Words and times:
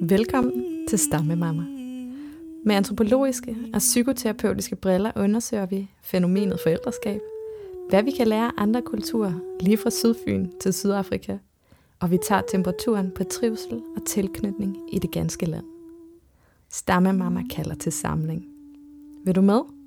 Velkommen 0.00 0.86
til 0.88 0.98
Stammemamma. 0.98 1.62
Med 2.64 2.74
antropologiske 2.74 3.56
og 3.74 3.78
psykoterapeutiske 3.78 4.76
briller 4.76 5.12
undersøger 5.16 5.66
vi 5.66 5.90
fænomenet 6.02 6.60
forældreskab, 6.60 7.20
hvad 7.88 8.02
vi 8.02 8.10
kan 8.10 8.26
lære 8.26 8.46
af 8.46 8.52
andre 8.56 8.82
kulturer, 8.82 9.32
lige 9.60 9.78
fra 9.78 9.90
Sydfyn 9.90 10.48
til 10.60 10.72
Sydafrika, 10.72 11.38
og 12.00 12.10
vi 12.10 12.18
tager 12.28 12.42
temperaturen 12.50 13.10
på 13.16 13.24
trivsel 13.24 13.82
og 13.96 14.06
tilknytning 14.06 14.76
i 14.92 14.98
det 14.98 15.10
ganske 15.10 15.46
land. 15.46 15.66
Stammemamma 16.70 17.42
kalder 17.50 17.74
til 17.74 17.92
samling. 17.92 18.46
Vil 19.24 19.34
du 19.34 19.40
med? 19.40 19.83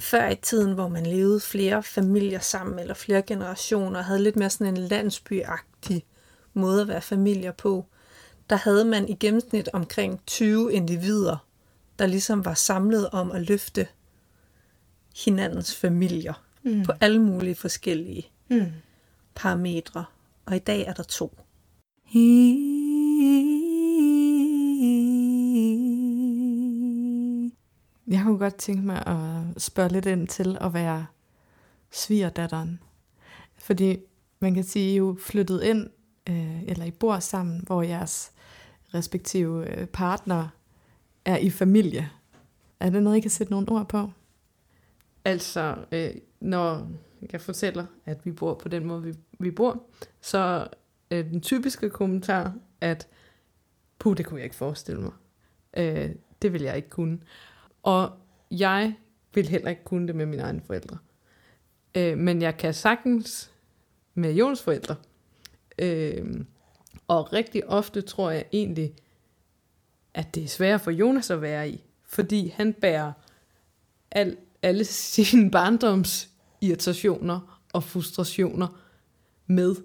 Før 0.00 0.28
i 0.28 0.36
tiden, 0.36 0.72
hvor 0.72 0.88
man 0.88 1.06
levede 1.06 1.40
flere 1.40 1.82
familier 1.82 2.38
sammen, 2.38 2.78
eller 2.78 2.94
flere 2.94 3.22
generationer, 3.22 4.02
havde 4.02 4.22
lidt 4.22 4.36
mere 4.36 4.50
sådan 4.50 4.74
en 4.74 4.76
landsbyagtig 4.76 6.04
måde 6.54 6.82
at 6.82 6.88
være 6.88 7.00
familier 7.00 7.52
på, 7.52 7.86
der 8.50 8.56
havde 8.56 8.84
man 8.84 9.08
i 9.08 9.14
gennemsnit 9.14 9.68
omkring 9.72 10.20
20 10.26 10.72
individer, 10.72 11.46
der 11.98 12.06
ligesom 12.06 12.44
var 12.44 12.54
samlet 12.54 13.10
om 13.10 13.30
at 13.30 13.42
løfte 13.42 13.86
hinandens 15.24 15.76
familier 15.76 16.44
mm. 16.62 16.82
på 16.82 16.92
alle 17.00 17.18
mulige 17.18 17.54
forskellige 17.54 18.28
mm. 18.50 18.66
parametre. 19.34 20.04
Og 20.46 20.56
i 20.56 20.58
dag 20.58 20.86
er 20.86 20.92
der 20.92 21.02
to. 21.02 21.32
Jeg 28.08 28.22
kunne 28.24 28.38
godt 28.38 28.54
tænke 28.54 28.86
mig 28.86 29.06
at 29.06 29.62
spørge 29.62 29.92
lidt 29.92 30.06
ind 30.06 30.28
til 30.28 30.58
at 30.60 30.74
være 30.74 31.06
svigerdatteren. 31.90 32.80
Fordi 33.56 33.98
man 34.40 34.54
kan 34.54 34.64
sige, 34.64 34.84
at 34.84 34.90
I 34.90 34.94
er 34.94 34.98
jo 34.98 35.16
flyttet 35.20 35.62
ind, 35.62 35.90
øh, 36.28 36.62
eller 36.62 36.84
I 36.84 36.90
bor 36.90 37.18
sammen, 37.18 37.62
hvor 37.66 37.82
jeres 37.82 38.32
respektive 38.94 39.70
øh, 39.70 39.86
partner 39.86 40.48
er 41.24 41.36
i 41.36 41.50
familie. 41.50 42.10
Er 42.80 42.90
det 42.90 43.02
noget, 43.02 43.16
I 43.16 43.20
kan 43.20 43.30
sætte 43.30 43.52
nogle 43.52 43.70
ord 43.70 43.88
på? 43.88 44.10
Altså, 45.24 45.76
øh, 45.92 46.10
når 46.40 46.90
jeg 47.32 47.40
fortæller, 47.40 47.86
at 48.06 48.26
vi 48.26 48.32
bor 48.32 48.54
på 48.54 48.68
den 48.68 48.84
måde, 48.84 49.02
vi, 49.02 49.14
vi 49.38 49.50
bor, 49.50 49.82
så 50.20 50.68
er 51.10 51.22
den 51.22 51.40
typiske 51.40 51.90
kommentar, 51.90 52.52
at 52.80 53.08
puh, 53.98 54.16
det 54.16 54.26
kunne 54.26 54.38
jeg 54.38 54.44
ikke 54.44 54.56
forestille 54.56 55.00
mig. 55.00 55.12
Øh, 55.76 56.10
det 56.42 56.52
vil 56.52 56.62
jeg 56.62 56.76
ikke 56.76 56.88
kunne. 56.88 57.18
Og 57.82 58.10
jeg 58.50 58.94
vil 59.34 59.48
heller 59.48 59.70
ikke 59.70 59.84
kunne 59.84 60.06
det 60.06 60.16
med 60.16 60.26
mine 60.26 60.42
egne 60.42 60.60
forældre. 60.60 60.98
Øh, 61.94 62.18
men 62.18 62.42
jeg 62.42 62.56
kan 62.56 62.74
sagtens 62.74 63.50
med 64.14 64.34
Jons 64.34 64.62
forældre. 64.62 64.96
Øh, 65.78 66.44
og 67.08 67.32
rigtig 67.32 67.68
ofte 67.68 68.00
tror 68.00 68.30
jeg 68.30 68.44
egentlig, 68.52 68.94
at 70.14 70.34
det 70.34 70.44
er 70.44 70.48
svært 70.48 70.80
for 70.80 70.90
Jonas 70.90 71.30
at 71.30 71.42
være 71.42 71.70
i. 71.70 71.84
Fordi 72.04 72.48
han 72.48 72.72
bærer 72.72 73.12
al, 74.10 74.36
alle 74.62 74.84
sine 75.14 75.50
barndoms 75.50 76.28
irritationer 76.60 77.60
og 77.72 77.84
frustrationer 77.84 78.80
med. 79.46 79.76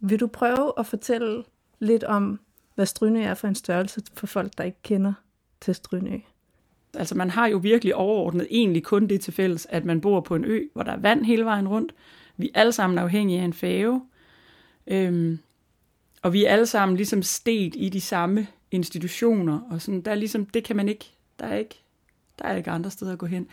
Vil 0.00 0.20
du 0.20 0.26
prøve 0.26 0.72
at 0.78 0.86
fortælle 0.86 1.44
lidt 1.78 2.04
om, 2.04 2.40
hvad 2.74 2.86
Strynø 2.86 3.22
er 3.22 3.34
for 3.34 3.48
en 3.48 3.54
størrelse 3.54 4.02
for 4.14 4.26
folk, 4.26 4.58
der 4.58 4.64
ikke 4.64 4.82
kender 4.82 5.12
til 5.60 5.74
Strynø? 5.74 6.18
Altså 6.94 7.14
man 7.14 7.30
har 7.30 7.46
jo 7.46 7.58
virkelig 7.58 7.94
overordnet 7.94 8.46
egentlig 8.50 8.84
kun 8.84 9.06
det 9.06 9.20
til 9.20 9.32
fælles, 9.32 9.66
at 9.70 9.84
man 9.84 10.00
bor 10.00 10.20
på 10.20 10.34
en 10.34 10.44
ø, 10.44 10.60
hvor 10.72 10.82
der 10.82 10.92
er 10.92 11.00
vand 11.00 11.24
hele 11.24 11.44
vejen 11.44 11.68
rundt. 11.68 11.94
Vi 12.36 12.50
er 12.54 12.60
alle 12.60 12.72
sammen 12.72 12.98
afhængige 12.98 13.40
af 13.40 13.44
en 13.44 13.52
fave. 13.52 14.02
Øhm, 14.86 15.38
og 16.22 16.32
vi 16.32 16.44
er 16.44 16.50
alle 16.50 16.66
sammen 16.66 16.96
ligesom 16.96 17.22
sted 17.22 17.74
i 17.76 17.88
de 17.88 18.00
samme 18.00 18.46
institutioner. 18.70 19.60
Og 19.70 19.82
sådan, 19.82 20.00
der 20.00 20.10
er 20.10 20.14
ligesom, 20.14 20.46
det 20.46 20.64
kan 20.64 20.76
man 20.76 20.88
ikke, 20.88 21.10
der 21.38 21.46
er 21.46 21.56
ikke, 21.56 21.80
der 22.38 22.44
er 22.44 22.56
ikke 22.56 22.70
andre 22.70 22.90
steder 22.90 23.12
at 23.12 23.18
gå 23.18 23.26
hen. 23.26 23.48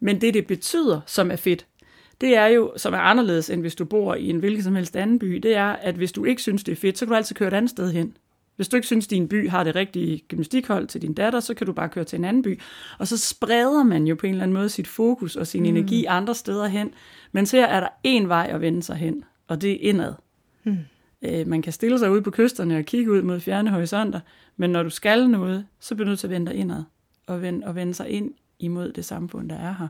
Men 0.00 0.20
det, 0.20 0.34
det 0.34 0.46
betyder, 0.46 1.00
som 1.06 1.30
er 1.30 1.36
fedt, 1.36 1.66
det 2.20 2.36
er 2.36 2.46
jo, 2.46 2.72
som 2.76 2.94
er 2.94 2.98
anderledes, 2.98 3.50
end 3.50 3.60
hvis 3.60 3.74
du 3.74 3.84
bor 3.84 4.14
i 4.14 4.30
en 4.30 4.38
hvilken 4.38 4.62
som 4.62 4.74
helst 4.74 4.96
anden 4.96 5.18
by, 5.18 5.34
det 5.34 5.56
er, 5.56 5.66
at 5.66 5.94
hvis 5.94 6.12
du 6.12 6.24
ikke 6.24 6.42
synes, 6.42 6.64
det 6.64 6.72
er 6.72 6.76
fedt, 6.76 6.98
så 6.98 7.06
kan 7.06 7.10
du 7.10 7.16
altid 7.16 7.36
køre 7.36 7.48
et 7.48 7.54
andet 7.54 7.70
sted 7.70 7.92
hen. 7.92 8.16
Hvis 8.56 8.68
du 8.68 8.76
ikke 8.76 8.86
synes, 8.86 9.06
din 9.06 9.28
by 9.28 9.48
har 9.48 9.64
det 9.64 9.76
rigtige 9.76 10.22
gymnastikhold 10.28 10.86
til 10.86 11.02
din 11.02 11.14
datter, 11.14 11.40
så 11.40 11.54
kan 11.54 11.66
du 11.66 11.72
bare 11.72 11.88
køre 11.88 12.04
til 12.04 12.18
en 12.18 12.24
anden 12.24 12.42
by. 12.42 12.60
Og 12.98 13.08
så 13.08 13.18
spreder 13.18 13.82
man 13.82 14.06
jo 14.06 14.14
på 14.14 14.26
en 14.26 14.32
eller 14.32 14.42
anden 14.42 14.54
måde 14.54 14.68
sit 14.68 14.88
fokus 14.88 15.36
og 15.36 15.46
sin 15.46 15.62
mm. 15.62 15.68
energi 15.68 16.04
andre 16.04 16.34
steder 16.34 16.66
hen. 16.66 16.90
Men 17.32 17.46
her 17.52 17.66
er 17.66 17.80
der 17.80 17.88
én 18.06 18.26
vej 18.26 18.50
at 18.50 18.60
vende 18.60 18.82
sig 18.82 18.96
hen, 18.96 19.24
og 19.48 19.62
det 19.62 19.72
er 19.72 19.88
indad. 19.90 20.14
Mm. 20.64 20.76
Øh, 21.22 21.46
man 21.46 21.62
kan 21.62 21.72
stille 21.72 21.98
sig 21.98 22.10
ud 22.10 22.20
på 22.20 22.30
kysterne 22.30 22.78
og 22.78 22.84
kigge 22.84 23.12
ud 23.12 23.22
mod 23.22 23.40
fjerne 23.40 23.70
horisonter, 23.70 24.20
men 24.56 24.70
når 24.70 24.82
du 24.82 24.90
skal 24.90 25.28
noget, 25.30 25.66
så 25.80 25.94
bliver 25.94 26.04
du 26.04 26.10
nødt 26.10 26.20
til 26.20 26.26
at 26.26 26.30
vende 26.30 26.50
dig 26.52 26.58
indad 26.58 26.82
og 27.26 27.42
vende, 27.42 27.66
og 27.66 27.74
vende 27.74 27.94
sig 27.94 28.08
ind 28.08 28.34
imod 28.58 28.92
det 28.92 29.04
samfund, 29.04 29.48
der 29.48 29.56
er 29.56 29.74
her. 29.78 29.88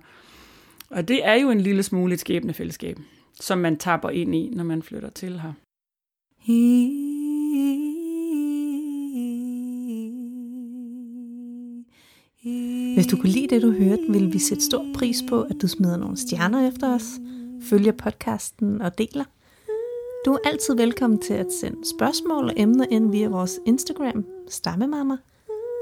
Og 0.90 1.08
det 1.08 1.26
er 1.26 1.34
jo 1.34 1.50
en 1.50 1.60
lille 1.60 1.82
smule 1.82 2.14
et 2.14 2.20
skæbnefællesskab, 2.20 2.98
som 3.40 3.58
man 3.58 3.76
tapper 3.76 4.10
ind 4.10 4.34
i, 4.34 4.50
når 4.54 4.64
man 4.64 4.82
flytter 4.82 5.10
til 5.10 5.40
her. 5.40 5.52
Hvis 12.94 13.06
du 13.06 13.16
kunne 13.16 13.32
lide 13.32 13.46
det, 13.46 13.62
du 13.62 13.72
hørte, 13.72 14.02
vil 14.08 14.32
vi 14.32 14.38
sætte 14.38 14.64
stor 14.64 14.86
pris 14.94 15.24
på, 15.28 15.42
at 15.42 15.56
du 15.62 15.68
smider 15.68 15.96
nogle 15.96 16.16
stjerner 16.16 16.68
efter 16.68 16.94
os, 16.94 17.20
følger 17.62 17.92
podcasten 17.92 18.82
og 18.82 18.98
deler. 18.98 19.24
Du 20.26 20.32
er 20.32 20.38
altid 20.44 20.76
velkommen 20.76 21.18
til 21.18 21.34
at 21.34 21.52
sende 21.60 21.88
spørgsmål 21.96 22.44
og 22.44 22.52
emner 22.56 22.86
ind 22.90 23.10
via 23.10 23.28
vores 23.28 23.60
Instagram, 23.66 24.24
Stammemamma. 24.48 25.16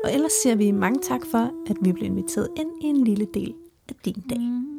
Og 0.05 0.15
ellers 0.15 0.33
siger 0.33 0.55
vi 0.55 0.71
mange 0.71 1.01
tak 1.03 1.27
for, 1.27 1.51
at 1.71 1.77
vi 1.81 1.93
blev 1.93 2.07
inviteret 2.07 2.49
ind 2.57 2.71
i 2.83 2.87
en 2.87 3.05
lille 3.05 3.27
del 3.35 3.55
af 3.89 3.95
din 4.05 4.25
dag. 4.31 4.74